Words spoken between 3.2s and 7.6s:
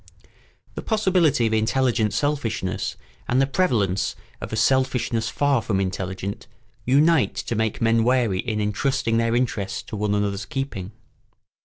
and the prevalence of a selfishness far from intelligent unite to